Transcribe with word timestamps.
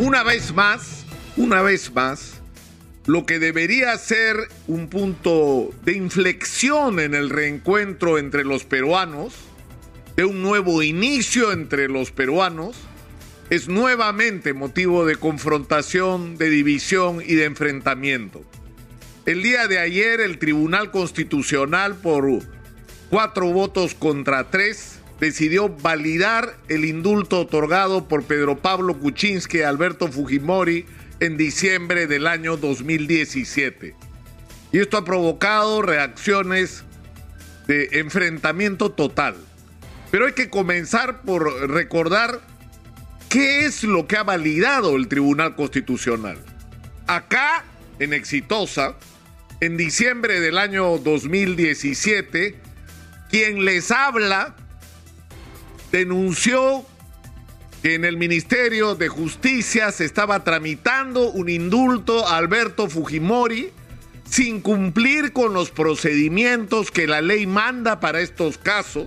Una 0.00 0.22
vez 0.22 0.54
más, 0.54 1.04
una 1.36 1.60
vez 1.60 1.92
más, 1.92 2.34
lo 3.06 3.26
que 3.26 3.40
debería 3.40 3.98
ser 3.98 4.36
un 4.68 4.88
punto 4.88 5.74
de 5.84 5.94
inflexión 5.94 7.00
en 7.00 7.14
el 7.14 7.30
reencuentro 7.30 8.16
entre 8.16 8.44
los 8.44 8.62
peruanos, 8.62 9.34
de 10.14 10.24
un 10.24 10.40
nuevo 10.40 10.84
inicio 10.84 11.50
entre 11.50 11.88
los 11.88 12.12
peruanos, 12.12 12.76
es 13.50 13.66
nuevamente 13.68 14.52
motivo 14.52 15.04
de 15.04 15.16
confrontación, 15.16 16.36
de 16.36 16.48
división 16.48 17.20
y 17.20 17.34
de 17.34 17.46
enfrentamiento. 17.46 18.44
El 19.26 19.42
día 19.42 19.66
de 19.66 19.80
ayer 19.80 20.20
el 20.20 20.38
Tribunal 20.38 20.92
Constitucional 20.92 21.96
por 21.96 22.24
cuatro 23.10 23.46
votos 23.52 23.94
contra 23.94 24.48
tres 24.48 24.97
decidió 25.20 25.68
validar 25.68 26.56
el 26.68 26.84
indulto 26.84 27.40
otorgado 27.40 28.06
por 28.08 28.24
Pedro 28.24 28.58
Pablo 28.58 28.98
Kuczynski 28.98 29.58
y 29.58 29.62
Alberto 29.62 30.08
Fujimori 30.08 30.86
en 31.20 31.36
diciembre 31.36 32.06
del 32.06 32.26
año 32.26 32.56
2017. 32.56 33.94
Y 34.72 34.78
esto 34.78 34.98
ha 34.98 35.04
provocado 35.04 35.82
reacciones 35.82 36.84
de 37.66 37.88
enfrentamiento 37.92 38.92
total. 38.92 39.36
Pero 40.10 40.26
hay 40.26 40.32
que 40.32 40.50
comenzar 40.50 41.22
por 41.22 41.68
recordar 41.68 42.40
qué 43.28 43.66
es 43.66 43.84
lo 43.84 44.06
que 44.06 44.16
ha 44.16 44.22
validado 44.22 44.96
el 44.96 45.08
Tribunal 45.08 45.54
Constitucional. 45.54 46.38
Acá, 47.06 47.64
en 47.98 48.12
Exitosa, 48.12 48.96
en 49.60 49.76
diciembre 49.76 50.40
del 50.40 50.56
año 50.56 50.98
2017, 50.98 52.54
quien 53.30 53.64
les 53.64 53.90
habla 53.90 54.54
denunció 55.90 56.84
que 57.82 57.94
en 57.94 58.04
el 58.04 58.16
Ministerio 58.16 58.94
de 58.94 59.08
Justicia 59.08 59.92
se 59.92 60.04
estaba 60.04 60.42
tramitando 60.44 61.30
un 61.30 61.48
indulto 61.48 62.26
a 62.26 62.36
Alberto 62.36 62.88
Fujimori 62.88 63.70
sin 64.28 64.60
cumplir 64.60 65.32
con 65.32 65.54
los 65.54 65.70
procedimientos 65.70 66.90
que 66.90 67.06
la 67.06 67.20
ley 67.20 67.46
manda 67.46 68.00
para 68.00 68.20
estos 68.20 68.58
casos 68.58 69.06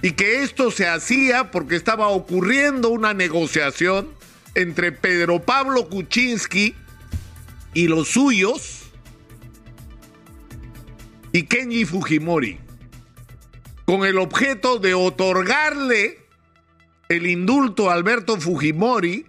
y 0.00 0.12
que 0.12 0.42
esto 0.42 0.70
se 0.70 0.88
hacía 0.88 1.50
porque 1.50 1.76
estaba 1.76 2.08
ocurriendo 2.08 2.88
una 2.88 3.14
negociación 3.14 4.08
entre 4.54 4.92
Pedro 4.92 5.42
Pablo 5.42 5.88
Kuczynski 5.88 6.74
y 7.74 7.88
los 7.88 8.08
suyos 8.08 8.90
y 11.32 11.44
Kenji 11.44 11.84
Fujimori 11.84 12.58
con 13.84 14.04
el 14.04 14.18
objeto 14.18 14.78
de 14.78 14.94
otorgarle 14.94 16.18
el 17.08 17.26
indulto 17.26 17.90
a 17.90 17.94
Alberto 17.94 18.40
Fujimori 18.40 19.26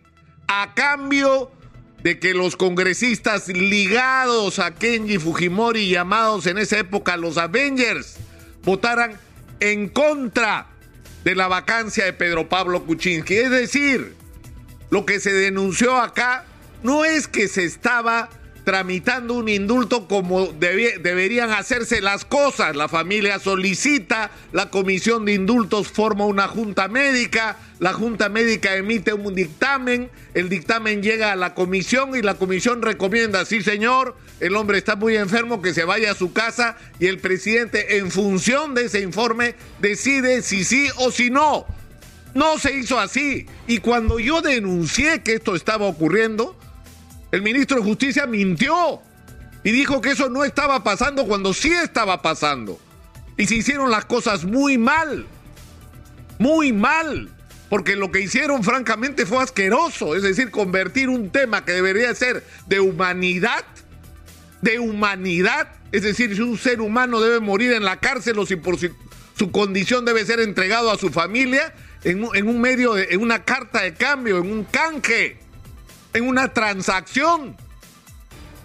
a 0.47 0.73
cambio 0.73 1.51
de 2.03 2.19
que 2.19 2.33
los 2.33 2.55
congresistas 2.55 3.47
ligados 3.47 4.59
a 4.59 4.75
Kenji 4.75 5.17
Fujimori, 5.17 5.89
llamados 5.89 6.45
en 6.47 6.57
esa 6.57 6.77
época 6.77 7.17
los 7.17 7.37
Avengers, 7.37 8.17
votaran 8.63 9.19
en 9.59 9.87
contra 9.87 10.67
de 11.23 11.35
la 11.35 11.47
vacancia 11.47 12.03
de 12.05 12.13
Pedro 12.13 12.49
Pablo 12.49 12.83
Kuczynski. 12.83 13.35
Es 13.35 13.49
decir, 13.49 14.15
lo 14.89 15.05
que 15.05 15.19
se 15.19 15.33
denunció 15.33 15.97
acá 15.97 16.45
no 16.83 17.05
es 17.05 17.27
que 17.27 17.47
se 17.47 17.63
estaba 17.63 18.29
tramitando 18.63 19.33
un 19.33 19.49
indulto 19.49 20.07
como 20.07 20.47
deberían 20.47 21.51
hacerse 21.51 22.01
las 22.01 22.25
cosas. 22.25 22.75
La 22.75 22.87
familia 22.87 23.39
solicita, 23.39 24.31
la 24.51 24.69
comisión 24.69 25.25
de 25.25 25.33
indultos 25.33 25.89
forma 25.89 26.25
una 26.25 26.47
junta 26.47 26.87
médica, 26.87 27.57
la 27.79 27.93
junta 27.93 28.29
médica 28.29 28.75
emite 28.75 29.13
un 29.13 29.35
dictamen, 29.35 30.09
el 30.33 30.49
dictamen 30.49 31.03
llega 31.03 31.31
a 31.31 31.35
la 31.35 31.53
comisión 31.53 32.15
y 32.15 32.21
la 32.21 32.35
comisión 32.35 32.81
recomienda, 32.81 33.45
sí 33.45 33.61
señor, 33.61 34.15
el 34.39 34.55
hombre 34.55 34.77
está 34.77 34.95
muy 34.95 35.17
enfermo, 35.17 35.61
que 35.61 35.73
se 35.73 35.83
vaya 35.83 36.11
a 36.11 36.15
su 36.15 36.33
casa 36.33 36.77
y 36.99 37.07
el 37.07 37.19
presidente 37.19 37.97
en 37.97 38.11
función 38.11 38.73
de 38.73 38.85
ese 38.85 39.01
informe 39.01 39.55
decide 39.79 40.41
si 40.41 40.63
sí 40.63 40.87
o 40.97 41.11
si 41.11 41.29
no. 41.29 41.65
No 42.33 42.57
se 42.57 42.73
hizo 42.73 42.99
así. 42.99 43.45
Y 43.67 43.77
cuando 43.77 44.19
yo 44.19 44.41
denuncié 44.41 45.21
que 45.21 45.35
esto 45.35 45.55
estaba 45.55 45.85
ocurriendo, 45.85 46.57
el 47.33 47.41
ministro 47.41 47.77
de 47.77 47.83
Justicia 47.83 48.27
mintió 48.27 49.01
y 49.63 49.71
dijo 49.71 50.01
que 50.01 50.11
eso 50.11 50.29
no 50.29 50.43
estaba 50.43 50.83
pasando 50.83 51.25
cuando 51.25 51.51
sí 51.51 51.71
estaba 51.71 52.21
pasando. 52.21 52.79
Y 53.37 53.47
se 53.47 53.55
hicieron 53.55 53.89
las 53.89 54.05
cosas 54.05 54.45
muy 54.45 54.77
mal. 54.77 55.25
Muy 56.37 56.71
mal. 56.71 57.31
Porque 57.69 57.95
lo 57.95 58.11
que 58.11 58.19
hicieron 58.19 58.63
francamente 58.63 59.25
fue 59.25 59.41
asqueroso. 59.41 60.15
Es 60.15 60.21
decir, 60.21 60.51
convertir 60.51 61.09
un 61.09 61.31
tema 61.31 61.65
que 61.65 61.71
debería 61.71 62.13
ser 62.13 62.43
de 62.67 62.79
humanidad, 62.79 63.65
de 64.61 64.77
humanidad. 64.77 65.69
Es 65.91 66.03
decir, 66.03 66.35
si 66.35 66.41
un 66.43 66.59
ser 66.59 66.81
humano 66.81 67.19
debe 67.19 67.39
morir 67.39 67.73
en 67.73 67.83
la 67.83 67.99
cárcel 67.99 68.37
o 68.37 68.45
si 68.45 68.57
por 68.57 68.77
su, 68.77 69.51
condición 69.51 70.05
debe 70.05 70.23
ser 70.23 70.39
entregado 70.39 70.91
a 70.91 70.99
su 70.99 71.09
familia, 71.09 71.73
en, 72.03 72.47
un 72.47 72.61
medio, 72.61 72.93
de, 72.93 73.07
en 73.09 73.21
una 73.21 73.43
carta 73.43 73.81
de 73.81 73.95
cambio, 73.95 74.37
en 74.37 74.51
un 74.51 74.65
canje 74.65 75.42
en 76.13 76.27
una 76.27 76.53
transacción. 76.53 77.55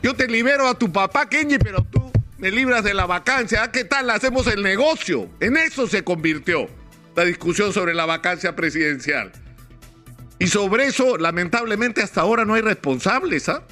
Yo 0.02 0.14
te 0.14 0.28
libero 0.28 0.68
a 0.68 0.78
tu 0.78 0.92
papá, 0.92 1.28
Kenji, 1.28 1.58
pero 1.58 1.82
tú 1.84 2.12
me 2.38 2.50
libras 2.50 2.84
de 2.84 2.94
la 2.94 3.06
vacancia. 3.06 3.70
¿Qué 3.72 3.84
tal? 3.84 4.10
Hacemos 4.10 4.46
el 4.46 4.62
negocio. 4.62 5.28
En 5.40 5.56
eso 5.56 5.86
se 5.86 6.04
convirtió 6.04 6.68
la 7.16 7.24
discusión 7.24 7.72
sobre 7.72 7.94
la 7.94 8.06
vacancia 8.06 8.54
presidencial. 8.54 9.32
Y 10.38 10.46
sobre 10.46 10.86
eso, 10.86 11.18
lamentablemente, 11.18 12.00
hasta 12.00 12.20
ahora 12.20 12.44
no 12.44 12.54
hay 12.54 12.62
responsables, 12.62 13.48
¿ah? 13.48 13.64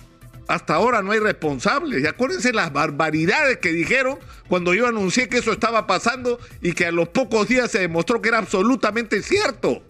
Hasta 0.48 0.74
ahora 0.74 1.02
no 1.02 1.12
hay 1.12 1.20
responsables. 1.20 2.02
Y 2.02 2.06
acuérdense 2.06 2.52
las 2.52 2.72
barbaridades 2.72 3.58
que 3.58 3.72
dijeron 3.72 4.18
cuando 4.48 4.74
yo 4.74 4.86
anuncié 4.86 5.28
que 5.28 5.38
eso 5.38 5.52
estaba 5.52 5.86
pasando 5.86 6.40
y 6.60 6.72
que 6.72 6.86
a 6.86 6.92
los 6.92 7.08
pocos 7.08 7.48
días 7.48 7.70
se 7.70 7.80
demostró 7.80 8.20
que 8.20 8.28
era 8.28 8.38
absolutamente 8.38 9.22
cierto. 9.22 9.82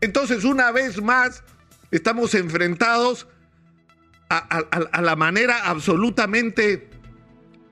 Entonces, 0.00 0.44
una 0.44 0.70
vez 0.70 1.02
más, 1.02 1.42
estamos 1.90 2.34
enfrentados 2.34 3.26
a, 4.28 5.00
la 5.00 5.16
manera 5.16 5.68
absolutamente 5.70 6.90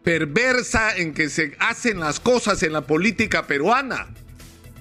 perversa 0.02 0.96
en 0.96 1.12
que 1.12 1.28
se 1.28 1.54
hacen 1.58 2.00
las 2.00 2.20
cosas 2.20 2.62
en 2.62 2.72
la 2.72 2.82
política 2.82 3.46
peruana. 3.46 4.06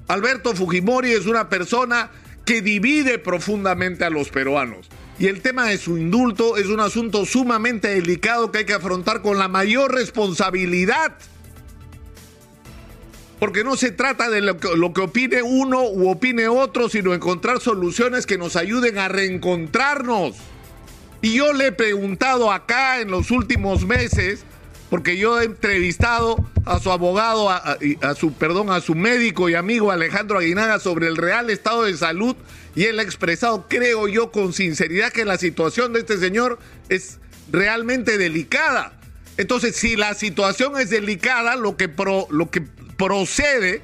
Alberto 0.07 0.56
Fujimori 0.56 1.12
es 1.12 1.25
una 1.25 1.50
persona 1.50 2.12
que 2.46 2.62
divide 2.62 3.18
profundamente 3.18 4.06
a 4.06 4.09
los 4.09 4.29
peruanos. 4.29 4.88
Y 5.18 5.28
el 5.28 5.41
tema 5.41 5.67
de 5.67 5.78
su 5.78 5.97
indulto 5.97 6.57
es 6.57 6.67
un 6.67 6.79
asunto 6.79 7.25
sumamente 7.25 7.88
delicado 7.88 8.52
que 8.52 8.59
hay 8.59 8.66
que 8.66 8.73
afrontar 8.73 9.22
con 9.22 9.40
la 9.40 9.47
mayor 9.47 9.94
responsabilidad 9.94 11.17
porque 13.40 13.63
no 13.63 13.75
se 13.75 13.91
trata 13.91 14.29
de 14.29 14.41
lo 14.41 14.57
que, 14.57 15.01
opine 15.01 15.41
uno 15.41 15.84
u 15.84 16.09
opine 16.09 16.47
otro, 16.47 16.90
sino 16.90 17.13
encontrar 17.13 17.59
soluciones 17.59 18.25
que 18.25 18.38
nos 18.38 18.56
ayuden 18.56 18.97
a 18.97 19.07
reencontrarnos. 19.07 20.35
Y 21.22 21.35
yo 21.35 21.53
le 21.53 21.68
he 21.68 21.72
preguntado 21.72 22.51
acá 22.51 23.01
en 23.01 23.12
los 23.12 23.31
últimos 23.31 23.85
meses, 23.85 24.46
porque 24.90 25.18
yo 25.18 25.41
he 25.41 25.46
entrevistado 25.46 26.38
a 26.66 26.79
su 26.79 26.91
abogado, 26.91 27.50
a, 27.50 27.78
su, 28.16 28.34
perdón, 28.34 28.69
a 28.69 28.79
su 28.79 28.96
médico 28.96 29.50
y 29.50 29.56
amigo 29.56 29.91
Alejandro 29.91 30.40
Aguinaga 30.40 30.79
sobre 30.79 31.07
el 31.07 31.17
real 31.17 31.50
estado 31.50 31.84
de 31.84 31.97
salud, 31.97 32.35
y 32.75 32.84
él 32.84 33.00
ha 33.00 33.03
expresado, 33.03 33.66
creo 33.67 34.07
yo, 34.07 34.31
con 34.31 34.53
sinceridad 34.53 35.12
que 35.12 35.25
la 35.25 35.38
situación 35.38 35.94
de 35.94 36.00
este 36.02 36.17
señor 36.17 36.59
es 36.90 37.19
realmente 37.52 38.17
delicada. 38.17 38.94
Entonces, 39.38 39.75
si 39.75 39.97
la 39.97 40.13
situación 40.13 40.79
es 40.79 40.90
delicada, 40.90 41.56
lo 41.56 41.75
que, 41.75 41.90
pro, 41.90 42.28
lo 42.29 42.50
que 42.50 42.63
procede 42.97 43.81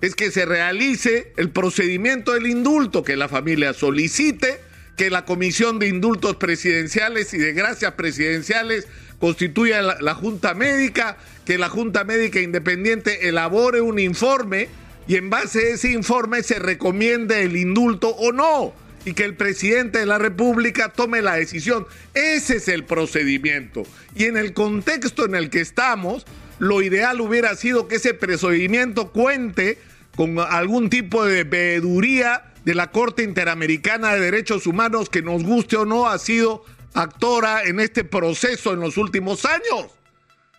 es 0.00 0.14
que 0.14 0.30
se 0.30 0.46
realice 0.46 1.32
el 1.36 1.50
procedimiento 1.50 2.32
del 2.32 2.46
indulto, 2.46 3.04
que 3.04 3.16
la 3.16 3.28
familia 3.28 3.74
solicite, 3.74 4.60
que 4.96 5.10
la 5.10 5.24
Comisión 5.24 5.78
de 5.78 5.88
Indultos 5.88 6.36
Presidenciales 6.36 7.32
y 7.34 7.38
de 7.38 7.52
Gracias 7.52 7.92
Presidenciales 7.92 8.86
constituya 9.18 9.82
la, 9.82 10.14
Junta 10.14 10.54
Médica, 10.54 11.18
que 11.44 11.58
la 11.58 11.68
Junta 11.68 12.04
Médica 12.04 12.40
Independiente 12.40 13.28
elabore 13.28 13.82
un 13.82 13.98
informe 13.98 14.68
y 15.06 15.16
en 15.16 15.28
base 15.28 15.58
a 15.58 15.74
ese 15.74 15.90
informe 15.90 16.42
se 16.42 16.58
recomiende 16.58 17.42
el 17.42 17.56
indulto 17.56 18.08
o 18.08 18.32
no, 18.32 18.72
y 19.04 19.12
que 19.12 19.24
el 19.24 19.34
presidente 19.34 19.98
de 19.98 20.06
la 20.06 20.18
República 20.18 20.90
tome 20.90 21.22
la 21.22 21.34
decisión. 21.34 21.86
Ese 22.14 22.56
es 22.56 22.68
el 22.68 22.84
procedimiento. 22.84 23.82
Y 24.14 24.24
en 24.24 24.36
el 24.36 24.52
contexto 24.52 25.24
en 25.24 25.34
el 25.34 25.50
que 25.50 25.60
estamos, 25.60 26.26
lo 26.60 26.82
ideal 26.82 27.20
hubiera 27.22 27.56
sido 27.56 27.88
que 27.88 27.96
ese 27.96 28.14
procedimiento 28.14 29.10
cuente 29.10 29.78
con 30.14 30.38
algún 30.38 30.90
tipo 30.90 31.24
de 31.24 31.44
veeduría 31.44 32.52
de 32.64 32.74
la 32.74 32.90
Corte 32.90 33.22
Interamericana 33.22 34.12
de 34.12 34.20
Derechos 34.20 34.66
Humanos 34.66 35.08
que 35.08 35.22
nos 35.22 35.42
guste 35.42 35.76
o 35.76 35.86
no 35.86 36.06
ha 36.06 36.18
sido 36.18 36.62
actora 36.92 37.64
en 37.64 37.80
este 37.80 38.04
proceso 38.04 38.74
en 38.74 38.80
los 38.80 38.98
últimos 38.98 39.46
años. 39.46 39.90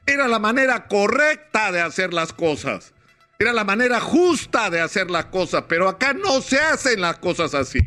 Era 0.08 0.28
la 0.28 0.40
manera 0.40 0.88
correcta 0.88 1.72
de 1.72 1.82
hacer 1.82 2.16
las 2.16 2.34
cosas. 2.34 2.94
Era 3.38 3.54
la 3.54 3.64
manera 3.64 4.00
justa 4.00 4.72
de 4.72 4.82
hacer 4.82 5.12
las 5.12 5.26
cosas, 5.26 5.66
pero 5.68 5.88
acá 5.88 6.14
no 6.14 6.42
se 6.42 6.60
hacen 6.60 7.00
las 7.00 7.20
cosas 7.20 7.54
así. 7.54 7.80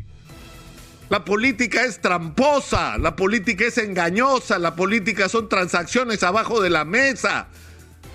La 1.11 1.25
política 1.25 1.84
es 1.84 2.00
tramposa, 2.00 2.96
la 2.99 3.16
política 3.16 3.64
es 3.64 3.78
engañosa, 3.78 4.61
la 4.61 4.76
política 4.76 5.28
son 5.28 5.49
transacciones 5.49 6.22
abajo 6.22 6.61
de 6.61 6.70
la 6.70 6.84
mesa, 6.84 7.49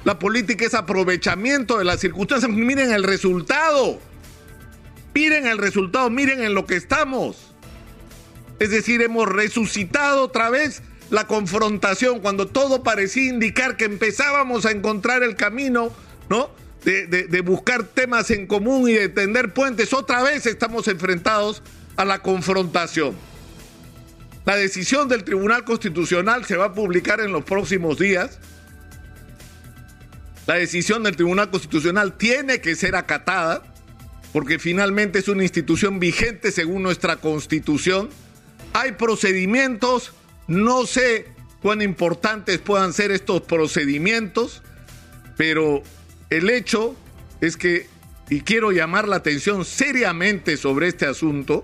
la 0.06 0.18
política 0.18 0.66
es 0.66 0.74
aprovechamiento 0.74 1.78
de 1.78 1.86
las 1.86 2.00
circunstancias. 2.00 2.52
Miren 2.52 2.92
el 2.92 3.04
resultado, 3.04 4.00
miren 5.14 5.46
el 5.46 5.58
resultado, 5.58 6.10
miren 6.10 6.42
en 6.42 6.54
lo 6.54 6.66
que 6.66 6.76
estamos. 6.76 7.54
Es 8.60 8.72
decir, 8.72 9.02
hemos 9.02 9.28
resucitado 9.28 10.24
otra 10.24 10.50
vez 10.50 10.82
la 11.10 11.28
confrontación 11.28 12.20
cuando 12.20 12.48
todo 12.48 12.84
parecía 12.84 13.30
indicar 13.30 13.78
que 13.78 13.86
empezábamos 13.86 14.66
a 14.66 14.72
encontrar 14.72 15.24
el 15.24 15.36
camino, 15.36 15.92
¿no? 16.30 16.52
De, 16.84 17.08
de 17.08 17.42
buscar 17.42 17.84
temas 17.84 18.32
en 18.32 18.48
común 18.48 18.90
y 18.90 18.94
de 18.94 19.10
tender 19.10 19.54
puentes. 19.54 19.92
Otra 19.94 20.24
vez 20.24 20.46
estamos 20.46 20.88
enfrentados 20.88 21.62
a 21.98 22.06
la 22.06 22.20
confrontación. 22.20 23.16
La 24.46 24.56
decisión 24.56 25.10
del 25.10 25.26
Tribunal 25.26 25.66
Constitucional 25.66 26.46
se 26.46 26.56
va 26.56 26.66
a 26.66 26.74
publicar 26.74 27.20
en 27.20 27.32
los 27.34 27.44
próximos 27.44 28.00
días. 28.00 28.40
La 30.50 30.56
decisión 30.56 31.04
del 31.04 31.16
Tribunal 31.16 31.52
Constitucional 31.52 32.18
tiene 32.18 32.60
que 32.60 32.76
ser 32.76 32.96
acatada 32.96 33.62
porque 34.34 34.58
finalmente 34.58 35.20
es 35.20 35.28
una 35.28 35.44
institución 35.44 36.00
vigente 36.00 36.52
según 36.52 36.82
nuestra 36.82 37.18
constitución. 37.18 38.10
Hay 38.74 38.94
procedimientos, 38.94 40.12
no 40.48 40.88
sé 40.88 41.28
cuán 41.62 41.84
importantes 41.84 42.58
puedan 42.58 42.94
ser 42.94 43.12
estos 43.12 43.44
procedimientos, 43.44 44.64
pero 45.38 45.84
el 46.32 46.50
hecho 46.50 46.96
es 47.42 47.56
que, 47.56 47.86
y 48.32 48.42
quiero 48.42 48.72
llamar 48.72 49.08
la 49.08 49.18
atención 49.18 49.66
seriamente 49.66 50.58
sobre 50.58 50.88
este 50.88 51.06
asunto, 51.06 51.64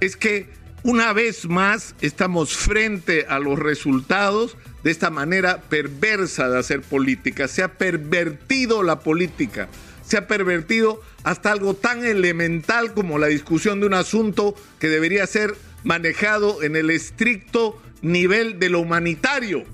es 0.00 0.16
que 0.16 0.48
una 0.84 1.12
vez 1.12 1.46
más 1.48 1.94
estamos 2.00 2.56
frente 2.56 3.26
a 3.28 3.38
los 3.38 3.58
resultados 3.58 4.56
de 4.82 4.90
esta 4.90 5.10
manera 5.10 5.60
perversa 5.68 6.48
de 6.48 6.58
hacer 6.58 6.82
política. 6.82 7.46
Se 7.46 7.62
ha 7.62 7.74
pervertido 7.74 8.82
la 8.82 9.00
política, 9.00 9.68
se 10.04 10.16
ha 10.16 10.26
pervertido 10.26 11.00
hasta 11.22 11.52
algo 11.52 11.74
tan 11.74 12.04
elemental 12.04 12.94
como 12.94 13.18
la 13.18 13.28
discusión 13.28 13.80
de 13.80 13.86
un 13.86 13.94
asunto 13.94 14.54
que 14.80 14.88
debería 14.88 15.26
ser 15.26 15.54
manejado 15.84 16.62
en 16.62 16.74
el 16.74 16.90
estricto 16.90 17.80
nivel 18.02 18.58
de 18.58 18.68
lo 18.68 18.80
humanitario. 18.80 19.64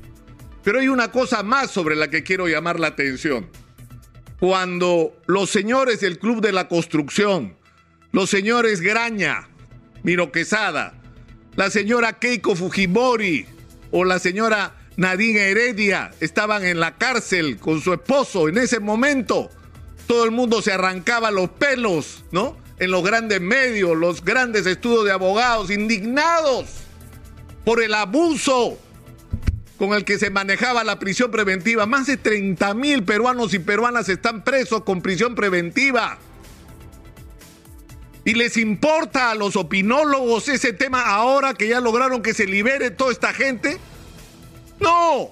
Pero 0.62 0.81
hay 0.81 0.88
una 0.88 1.10
cosa 1.10 1.43
más 1.43 1.70
sobre 1.70 1.96
la 1.96 2.10
que 2.10 2.22
quiero 2.22 2.49
llamar 2.49 2.78
la 2.78 2.88
atención. 2.88 3.49
Cuando 4.38 5.16
los 5.26 5.50
señores 5.50 6.00
del 6.00 6.19
Club 6.19 6.43
de 6.43 6.52
la 6.52 6.69
Construcción, 6.69 7.56
los 8.12 8.28
señores 8.28 8.82
Graña, 8.82 9.49
Miro 10.02 10.31
Quesada, 10.31 10.98
la 11.58 11.70
señora 11.70 12.12
Keiko 12.12 12.55
Fujimori 12.55 13.44
o 13.90 14.05
la 14.05 14.20
señora 14.20 14.76
Nadine 14.96 15.50
Heredia 15.50 16.12
estaban 16.20 16.64
en 16.64 16.78
la 16.78 16.96
cárcel 16.96 17.56
con 17.58 17.81
su 17.81 17.93
esposo 17.93 18.49
en 18.49 18.58
ese 18.58 18.78
momento. 18.78 19.50
Todo 20.06 20.25
el 20.25 20.31
mundo 20.31 20.62
se 20.62 20.70
arrancaba 20.70 21.32
los 21.32 21.50
pelos, 21.50 22.22
¿no? 22.31 22.56
En 22.78 22.93
los 22.93 23.02
grandes 23.02 23.40
medios, 23.40 23.96
los 23.96 24.25
grandes 24.25 24.66
estudios 24.66 25.05
de 25.05 25.10
abogados, 25.10 25.72
indignados 25.72 26.66
por 27.64 27.82
el 27.82 27.93
abuso 27.93 28.78
con 29.78 29.94
el 29.94 30.05
que 30.05 30.16
se 30.20 30.31
manejaba 30.31 30.84
la 30.84 31.00
prisión 31.00 31.32
preventiva. 31.32 31.87
Más 31.87 32.06
de 32.06 32.19
30 32.19 32.72
mil 32.75 33.02
peruanos 33.02 33.52
y 33.52 33.58
peruanas 33.58 34.08
están 34.08 34.44
presos 34.44 34.84
con 34.84 35.02
prisión 35.02 35.34
preventiva. 35.34 36.20
¿Y 38.29 38.35
les 38.35 38.59
importa 38.59 39.31
a 39.31 39.35
los 39.35 39.57
opinólogos 39.57 40.49
ese 40.49 40.75
tema 40.75 41.01
ahora 41.01 41.55
que 41.55 41.67
ya 41.67 41.81
lograron 41.81 42.21
que 42.21 42.35
se 42.35 42.45
libere 42.45 42.91
toda 42.91 43.11
esta 43.11 43.33
gente? 43.33 43.79
No, 44.81 45.31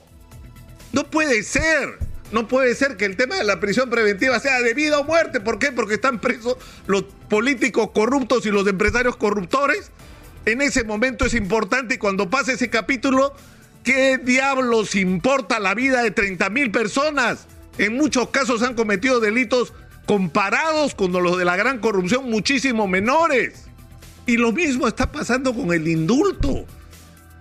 no 0.95 1.11
puede 1.11 1.43
ser. 1.43 1.99
No 2.33 2.49
puede 2.49 2.75
ser 2.75 2.97
que 2.97 3.05
el 3.05 3.19
tema 3.19 3.37
de 3.37 3.45
la 3.45 3.61
prisión 3.61 3.91
preventiva 3.91 4.41
sea 4.41 4.63
de 4.63 4.73
vida 4.73 4.99
o 4.99 5.05
muerte. 5.05 5.41
¿Por 5.41 5.59
qué? 5.59 5.73
Porque 5.73 5.97
están 5.97 6.23
presos 6.23 6.57
los 6.87 7.03
políticos 7.29 7.91
corruptos 7.93 8.47
y 8.47 8.51
los 8.51 8.67
empresarios 8.67 9.19
corruptores. 9.19 9.91
En 10.47 10.63
ese 10.63 10.83
momento 10.83 11.27
es 11.27 11.35
importante 11.35 11.97
y 11.97 11.99
cuando 11.99 12.31
pase 12.31 12.55
ese 12.55 12.71
capítulo, 12.71 13.35
¿qué 13.85 14.17
diablos 14.17 14.95
importa 14.95 15.61
la 15.61 15.75
vida 15.75 16.03
de 16.03 16.13
30 16.13 16.49
mil 16.49 16.71
personas? 16.71 17.47
En 17.77 17.95
muchos 17.95 18.31
casos 18.31 18.63
han 18.63 18.73
cometido 18.73 19.21
delitos 19.21 19.75
comparados 20.07 20.95
con 20.95 21.13
los 21.13 21.37
de 21.37 21.45
la 21.45 21.57
gran 21.57 21.79
corrupción 21.81 22.31
muchísimo 22.31 22.87
menores. 22.87 23.65
Y 24.25 24.37
lo 24.37 24.53
mismo 24.53 24.89
está 24.89 25.13
pasando 25.13 25.55
con 25.55 25.73
el 25.73 25.87
indulto. 25.87 26.65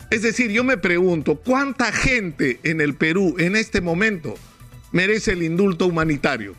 Es 0.10 0.22
decir, 0.22 0.52
yo 0.52 0.64
me 0.64 0.78
pregunto, 0.78 1.36
¿cuánta 1.36 1.92
gente 1.92 2.60
en 2.64 2.82
el 2.82 2.96
Perú 2.96 3.36
en 3.40 3.56
este 3.56 3.82
momento 3.82 4.36
merece 4.92 5.32
el 5.32 5.44
indulto 5.44 5.88
humanitario? 5.88 6.56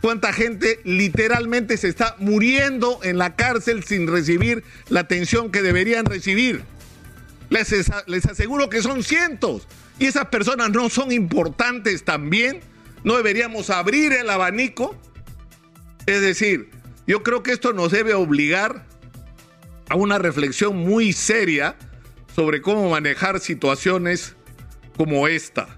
¿Cuánta 0.00 0.32
gente 0.32 0.80
literalmente 0.82 1.76
se 1.76 1.88
está 1.88 2.16
muriendo 2.18 2.98
en 3.04 3.18
la 3.18 3.36
cárcel 3.36 3.84
sin 3.84 4.08
recibir 4.08 4.64
la 4.88 5.00
atención 5.00 5.52
que 5.52 5.62
deberían 5.62 6.06
recibir? 6.06 6.64
Les, 7.50 7.72
les 8.06 8.26
aseguro 8.26 8.68
que 8.68 8.82
son 8.82 9.04
cientos. 9.04 9.68
Y 10.00 10.06
esas 10.06 10.26
personas 10.26 10.70
no 10.70 10.88
son 10.88 11.12
importantes 11.12 12.02
también. 12.02 12.60
¿No 13.04 13.16
deberíamos 13.16 13.70
abrir 13.70 14.12
el 14.12 14.28
abanico? 14.28 14.96
Es 16.06 16.20
decir, 16.20 16.70
yo 17.06 17.22
creo 17.22 17.42
que 17.42 17.52
esto 17.52 17.72
nos 17.72 17.92
debe 17.92 18.14
obligar 18.14 18.86
a 19.88 19.96
una 19.96 20.18
reflexión 20.18 20.76
muy 20.76 21.12
seria 21.12 21.76
sobre 22.34 22.62
cómo 22.62 22.90
manejar 22.90 23.40
situaciones 23.40 24.34
como 24.96 25.28
esta. 25.28 25.76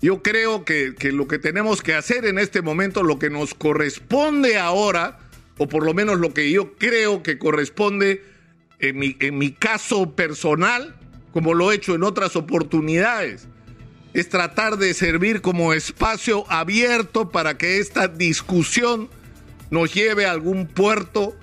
Yo 0.00 0.22
creo 0.22 0.64
que, 0.64 0.94
lo 1.12 1.26
que 1.26 1.38
tenemos 1.38 1.82
que 1.82 1.94
hacer 1.94 2.24
en 2.24 2.38
este 2.38 2.62
momento, 2.62 3.02
lo 3.02 3.18
que 3.18 3.30
nos 3.30 3.54
corresponde 3.54 4.58
ahora, 4.58 5.18
o 5.58 5.68
por 5.68 5.84
lo 5.84 5.92
menos 5.92 6.20
lo 6.20 6.32
que 6.32 6.50
yo 6.50 6.74
creo 6.76 7.22
que 7.22 7.38
corresponde 7.38 8.24
en 8.78 8.98
mi, 8.98 9.16
en 9.18 9.38
mi 9.38 9.50
caso 9.50 10.14
personal, 10.14 10.96
como 11.32 11.52
lo 11.52 11.72
he 11.72 11.76
hecho 11.76 11.96
en 11.96 12.04
otras 12.04 12.36
oportunidades, 12.36 13.48
es 14.14 14.28
tratar 14.28 14.78
de 14.78 14.94
servir 14.94 15.40
como 15.42 15.72
espacio 15.72 16.50
abierto 16.50 17.30
para 17.30 17.58
que 17.58 17.78
esta 17.78 18.08
discusión 18.08 19.10
nos 19.70 19.92
lleve 19.94 20.26
a 20.26 20.32
algún 20.32 20.66
puerto 20.66 21.36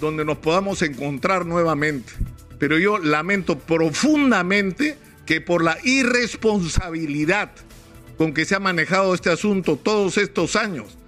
donde 0.00 0.24
nos 0.24 0.38
podamos 0.38 0.82
encontrar 0.82 1.46
nuevamente. 1.46 2.12
Pero 2.58 2.78
yo 2.78 2.98
lamento 2.98 3.58
profundamente 3.58 4.96
que 5.26 5.40
por 5.40 5.62
la 5.62 5.78
irresponsabilidad 5.84 7.50
con 8.18 8.34
que 8.34 8.44
se 8.44 8.54
ha 8.54 8.60
manejado 8.60 9.14
este 9.14 9.30
asunto 9.30 9.76
todos 9.76 10.18
estos 10.18 10.56
años, 10.56 10.98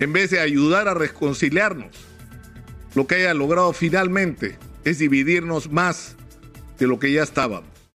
en 0.00 0.12
vez 0.12 0.30
de 0.30 0.40
ayudar 0.40 0.88
a 0.88 0.94
reconciliarnos, 0.94 1.90
lo 2.94 3.06
que 3.06 3.16
haya 3.16 3.34
logrado 3.34 3.72
finalmente 3.72 4.56
es 4.84 4.98
dividirnos 4.98 5.70
más 5.70 6.16
de 6.78 6.86
lo 6.86 6.98
que 6.98 7.12
ya 7.12 7.22
estábamos. 7.22 7.73